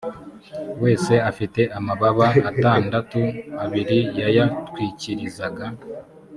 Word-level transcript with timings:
wese 0.83 1.13
afite 1.29 1.61
amababa 1.77 2.27
atandatu 2.49 3.21
abiri 3.63 3.99
yayatwikirizaga 4.19 5.65